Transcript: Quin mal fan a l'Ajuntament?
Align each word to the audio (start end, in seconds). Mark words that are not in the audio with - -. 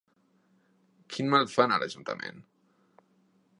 Quin 1.15 1.29
mal 1.35 1.45
fan 1.57 1.75
a 1.75 1.79
l'Ajuntament? 1.83 2.43